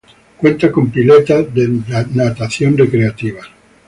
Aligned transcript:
Cuenta 0.37 0.71
con 0.71 0.89
piletas 0.89 1.53
de 1.53 1.79
natación 2.15 2.75
recreativas. 2.75 3.45